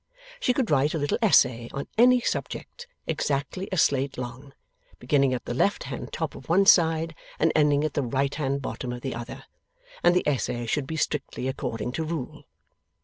She 0.39 0.51
could 0.51 0.71
write 0.71 0.95
a 0.95 0.97
little 0.97 1.19
essay 1.21 1.69
on 1.73 1.87
any 1.95 2.21
subject, 2.21 2.87
exactly 3.05 3.69
a 3.71 3.77
slate 3.77 4.17
long, 4.17 4.51
beginning 4.97 5.31
at 5.31 5.45
the 5.45 5.53
left 5.53 5.83
hand 5.83 6.11
top 6.11 6.33
of 6.33 6.49
one 6.49 6.65
side 6.65 7.13
and 7.37 7.51
ending 7.55 7.83
at 7.83 7.93
the 7.93 8.01
right 8.01 8.33
hand 8.33 8.63
bottom 8.63 8.91
of 8.93 9.01
the 9.01 9.13
other, 9.13 9.43
and 10.01 10.15
the 10.15 10.27
essay 10.27 10.65
should 10.65 10.87
be 10.87 10.95
strictly 10.97 11.47
according 11.47 11.91
to 11.91 12.03
rule. 12.03 12.45